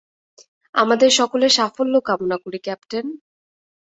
[0.75, 3.05] আমাদের সকলের সাফল্য কামনা করি, ক্যাপ্টেন।